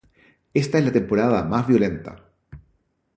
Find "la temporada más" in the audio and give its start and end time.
0.85-1.67